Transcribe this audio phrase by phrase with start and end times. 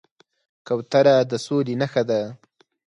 [0.67, 2.21] کوتره د سولې نښه ده.